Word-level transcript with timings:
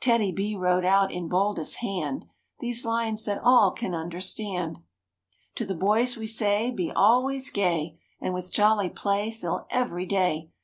TEDDY—B 0.00 0.56
wrote 0.56 0.84
out 0.84 1.12
in 1.12 1.28
boldest 1.28 1.76
hand 1.76 2.26
These 2.58 2.84
lines 2.84 3.24
that 3.26 3.40
all 3.40 3.70
can 3.70 3.94
understand: 3.94 4.80
"To 5.54 5.64
the 5.64 5.76
boys 5.76 6.16
we 6.16 6.26
say 6.26 6.72
be 6.72 6.90
always 6.90 7.48
gay, 7.48 7.96
And 8.20 8.34
with 8.34 8.50
jolly 8.52 8.90
play 8.90 9.30
fill 9.30 9.68
every 9.70 10.04
day. 10.04 10.50